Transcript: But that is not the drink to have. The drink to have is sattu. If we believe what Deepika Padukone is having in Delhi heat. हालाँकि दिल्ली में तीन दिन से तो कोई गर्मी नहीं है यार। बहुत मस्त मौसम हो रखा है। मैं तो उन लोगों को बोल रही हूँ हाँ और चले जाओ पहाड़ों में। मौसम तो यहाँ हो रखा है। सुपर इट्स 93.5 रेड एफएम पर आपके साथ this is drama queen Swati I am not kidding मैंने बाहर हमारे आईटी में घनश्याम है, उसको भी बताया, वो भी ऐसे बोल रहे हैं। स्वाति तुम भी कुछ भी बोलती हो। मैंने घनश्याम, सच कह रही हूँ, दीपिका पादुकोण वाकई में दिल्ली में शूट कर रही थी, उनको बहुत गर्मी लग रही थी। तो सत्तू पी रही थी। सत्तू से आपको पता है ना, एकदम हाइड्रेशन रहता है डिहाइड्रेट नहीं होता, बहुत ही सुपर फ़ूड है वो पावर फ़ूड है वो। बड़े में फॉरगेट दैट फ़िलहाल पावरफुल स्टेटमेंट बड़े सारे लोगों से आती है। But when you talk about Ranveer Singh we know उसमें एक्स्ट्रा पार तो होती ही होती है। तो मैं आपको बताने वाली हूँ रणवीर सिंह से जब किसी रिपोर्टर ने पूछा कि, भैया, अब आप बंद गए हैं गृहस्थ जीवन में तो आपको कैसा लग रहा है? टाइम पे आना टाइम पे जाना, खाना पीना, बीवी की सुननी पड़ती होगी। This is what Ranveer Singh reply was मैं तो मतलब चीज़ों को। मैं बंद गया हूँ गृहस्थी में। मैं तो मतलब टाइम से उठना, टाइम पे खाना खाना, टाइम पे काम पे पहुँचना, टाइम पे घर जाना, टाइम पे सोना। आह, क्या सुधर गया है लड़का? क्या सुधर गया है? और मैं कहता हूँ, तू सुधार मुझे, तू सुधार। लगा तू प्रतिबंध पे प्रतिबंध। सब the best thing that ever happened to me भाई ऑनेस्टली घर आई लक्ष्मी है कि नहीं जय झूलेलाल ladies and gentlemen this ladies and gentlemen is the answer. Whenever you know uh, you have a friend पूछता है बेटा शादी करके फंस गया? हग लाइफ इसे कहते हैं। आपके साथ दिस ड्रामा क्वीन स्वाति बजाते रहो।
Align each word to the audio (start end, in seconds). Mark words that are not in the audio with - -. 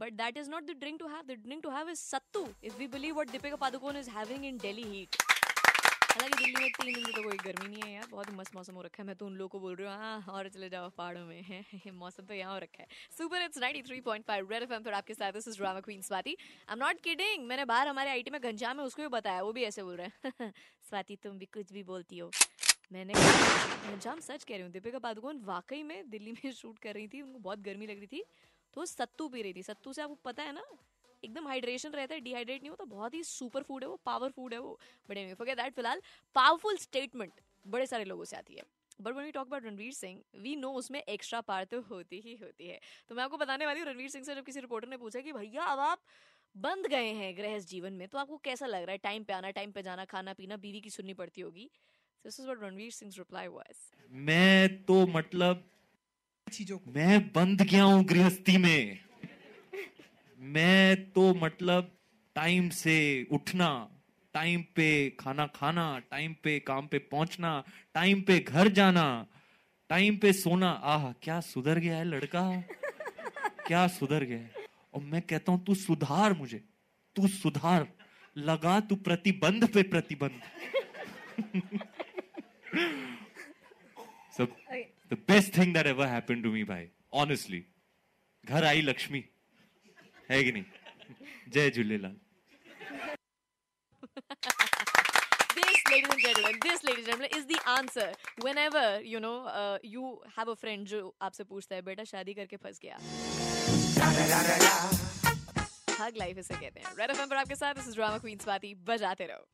But 0.00 0.16
that 0.16 0.36
is 0.36 0.48
not 0.48 0.66
the 0.66 0.74
drink 0.74 1.00
to 1.00 1.08
have. 1.08 1.26
The 1.26 1.36
drink 1.36 1.64
to 1.64 1.70
have 1.70 1.88
is 1.88 1.98
sattu. 2.00 2.42
If 2.62 2.78
we 2.78 2.86
believe 2.86 3.16
what 3.16 3.28
Deepika 3.28 3.58
Padukone 3.58 3.96
is 3.96 4.06
having 4.08 4.44
in 4.44 4.58
Delhi 4.58 4.84
heat. 4.92 5.16
हालाँकि 6.10 6.36
दिल्ली 6.36 6.60
में 6.60 6.70
तीन 6.72 6.92
दिन 6.94 7.04
से 7.04 7.12
तो 7.12 7.22
कोई 7.22 7.36
गर्मी 7.36 7.68
नहीं 7.68 7.82
है 7.82 7.94
यार। 7.94 8.06
बहुत 8.10 8.30
मस्त 8.34 8.54
मौसम 8.54 8.74
हो 8.74 8.82
रखा 8.82 9.02
है। 9.02 9.06
मैं 9.06 9.16
तो 9.16 9.26
उन 9.26 9.34
लोगों 9.36 9.48
को 9.48 9.60
बोल 9.60 9.74
रही 9.76 9.86
हूँ 9.86 9.96
हाँ 9.96 10.34
और 10.34 10.48
चले 10.48 10.68
जाओ 10.68 10.88
पहाड़ों 10.98 11.24
में। 11.26 11.64
मौसम 11.98 12.24
तो 12.26 12.34
यहाँ 12.34 12.52
हो 12.52 12.58
रखा 12.58 12.82
है। 12.82 12.86
सुपर 13.18 13.42
इट्स 13.42 13.58
93.5 13.58 14.50
रेड 14.50 14.62
एफएम 14.62 14.82
पर 14.82 14.92
आपके 14.92 15.14
साथ 15.14 15.32
this 15.32 15.48
is 15.48 15.56
drama 15.58 15.80
queen 15.80 16.02
Swati 16.02 16.30
I 16.30 16.72
am 16.72 16.78
not 16.84 17.00
kidding 17.04 17.46
मैंने 17.46 17.64
बाहर 17.64 17.88
हमारे 17.88 18.10
आईटी 18.10 18.30
में 18.30 18.40
घनश्याम 18.40 18.80
है, 18.80 18.86
उसको 18.86 19.02
भी 19.02 19.08
बताया, 19.08 19.42
वो 19.42 19.52
भी 19.52 19.64
ऐसे 19.64 19.82
बोल 19.82 19.96
रहे 19.96 20.30
हैं। 20.40 20.52
स्वाति 20.88 21.16
तुम 21.22 21.38
भी 21.38 21.46
कुछ 21.54 21.72
भी 21.72 21.82
बोलती 21.92 22.18
हो। 22.18 22.30
मैंने 22.92 23.14
घनश्याम, 23.14 24.20
सच 24.20 24.44
कह 24.44 24.54
रही 24.54 24.62
हूँ, 24.62 24.70
दीपिका 24.72 24.98
पादुकोण 24.98 25.40
वाकई 25.44 25.82
में 25.82 26.10
दिल्ली 26.10 26.32
में 26.32 26.52
शूट 26.60 26.78
कर 26.78 26.94
रही 26.94 27.08
थी, 27.08 27.22
उनको 27.22 27.38
बहुत 27.38 27.58
गर्मी 27.58 27.86
लग 27.86 27.98
रही 27.98 28.06
थी। 28.06 28.24
तो 28.74 28.84
सत्तू 28.86 29.28
पी 29.28 29.42
रही 29.42 29.52
थी। 29.52 29.62
सत्तू 29.62 29.92
से 29.92 30.02
आपको 30.02 30.18
पता 30.24 30.42
है 30.42 30.52
ना, 30.52 30.64
एकदम 31.22 31.46
हाइड्रेशन 31.48 31.92
रहता 31.92 32.14
है 32.14 32.20
डिहाइड्रेट 32.20 32.62
नहीं 32.62 32.70
होता, 32.70 32.84
बहुत 32.86 33.14
ही 33.14 33.22
सुपर 33.24 33.62
फ़ूड 33.62 33.82
है 33.82 33.88
वो 33.88 34.00
पावर 34.06 34.30
फ़ूड 34.30 34.52
है 34.54 34.58
वो। 34.60 34.78
बड़े 35.08 35.24
में 35.26 35.34
फॉरगेट 35.34 35.56
दैट 35.56 35.74
फ़िलहाल 35.74 36.02
पावरफुल 36.36 36.76
स्टेटमेंट 36.78 37.40
बड़े 37.64 37.86
सारे 37.86 38.04
लोगों 38.04 38.24
से 38.24 38.36
आती 38.36 38.54
है। 38.54 38.62
But 39.00 39.14
when 39.14 39.24
you 39.24 39.32
talk 39.32 39.46
about 39.46 39.64
Ranveer 39.64 39.92
Singh 39.92 40.20
we 40.36 40.54
know 40.56 40.70
उसमें 40.74 41.00
एक्स्ट्रा 41.00 41.40
पार 41.40 41.64
तो 41.64 41.80
होती 41.80 42.20
ही 42.20 42.34
होती 42.42 42.68
है। 42.68 42.78
तो 43.08 43.14
मैं 43.14 43.22
आपको 43.24 43.36
बताने 43.36 43.66
वाली 43.66 43.80
हूँ 43.80 43.88
रणवीर 43.88 44.08
सिंह 44.10 44.24
से 44.24 44.34
जब 44.34 44.44
किसी 44.44 44.60
रिपोर्टर 44.60 44.88
ने 44.88 44.96
पूछा 44.96 45.20
कि, 45.20 45.32
भैया, 45.32 45.64
अब 45.64 45.78
आप 45.80 45.98
बंद 46.56 46.86
गए 46.86 47.12
हैं 47.12 47.36
गृहस्थ 47.36 47.68
जीवन 47.68 47.92
में 47.92 48.06
तो 48.08 48.18
आपको 48.18 48.36
कैसा 48.44 48.66
लग 48.66 48.82
रहा 48.82 48.92
है? 48.92 48.98
टाइम 48.98 49.24
पे 49.24 49.32
आना 49.32 49.50
टाइम 49.50 49.72
पे 49.72 49.82
जाना, 49.82 50.04
खाना 50.06 50.32
पीना, 50.32 50.56
बीवी 50.56 50.80
की 50.80 50.90
सुननी 50.90 51.14
पड़ती 51.14 51.40
होगी। 51.40 51.68
This 52.24 52.40
is 52.40 52.46
what 52.46 52.62
Ranveer 52.62 52.90
Singh 52.92 53.12
reply 53.16 53.48
was 53.48 53.90
मैं 54.12 54.84
तो 54.84 55.06
मतलब 55.08 55.68
चीज़ों 56.48 56.78
को। 56.78 56.90
मैं 56.90 57.32
बंद 57.32 57.62
गया 57.62 57.82
हूँ 57.84 58.04
गृहस्थी 58.04 58.56
में। 58.56 58.98
मैं 60.38 61.10
तो 61.10 61.34
मतलब 61.34 61.98
टाइम 62.34 62.68
से 62.68 63.26
उठना, 63.32 63.88
टाइम 64.34 64.62
पे 64.62 65.10
खाना 65.10 65.46
खाना, 65.46 65.98
टाइम 65.98 66.34
पे 66.42 66.58
काम 66.60 66.86
पे 66.86 66.98
पहुँचना, 66.98 67.64
टाइम 67.94 68.20
पे 68.20 68.38
घर 68.38 68.68
जाना, 68.68 69.26
टाइम 69.88 70.16
पे 70.16 70.32
सोना। 70.32 70.70
आह, 70.70 71.12
क्या 71.12 71.40
सुधर 71.40 71.78
गया 71.78 71.96
है 71.96 72.04
लड़का? 72.04 72.62
क्या 73.66 73.86
सुधर 73.88 74.24
गया 74.24 74.38
है? 74.38 74.50
और 74.94 75.02
मैं 75.02 75.22
कहता 75.22 75.52
हूँ, 75.52 75.64
तू 75.64 75.74
सुधार 75.74 76.32
मुझे, 76.32 76.64
तू 77.16 77.28
सुधार। 77.28 77.88
लगा 78.38 78.80
तू 78.80 78.96
प्रतिबंध 78.96 79.68
पे 79.68 79.82
प्रतिबंध। 79.82 80.40
सब 84.38 84.54
the 85.12 85.18
best 85.28 85.56
thing 85.58 85.74
that 85.74 85.86
ever 85.86 86.06
happened 86.06 86.42
to 86.44 86.52
me 86.52 86.64
भाई 86.70 86.88
ऑनेस्टली 87.24 87.64
घर 88.44 88.64
आई 88.64 88.80
लक्ष्मी 88.82 89.24
है 90.30 90.42
कि 90.44 90.52
नहीं 90.52 90.64
जय 91.48 91.70
झूलेलाल 91.70 92.16
ladies 95.90 96.10
and 96.14 96.22
gentlemen 96.22 96.56
this 96.64 96.82
ladies 96.86 97.06
and 97.06 97.06
gentlemen 97.06 97.30
is 97.36 97.44
the 97.50 97.58
answer. 97.74 98.08
Whenever 98.46 98.82
you 99.10 99.20
know 99.24 99.36
uh, 99.60 99.78
you 99.92 100.02
have 100.34 100.48
a 100.52 100.56
friend 100.62 100.92
पूछता 101.52 101.74
है 101.74 101.82
बेटा 101.82 102.04
शादी 102.10 102.34
करके 102.34 102.56
फंस 102.64 102.78
गया? 102.82 102.98
हग 106.00 106.16
लाइफ 106.16 106.38
इसे 106.38 106.54
कहते 106.54 106.80
हैं। 106.80 106.86
आपके 107.38 107.54
साथ 107.54 107.74
दिस 107.74 107.94
ड्रामा 107.94 108.18
क्वीन 108.18 108.38
स्वाति 108.38 108.74
बजाते 108.88 109.26
रहो। 109.30 109.48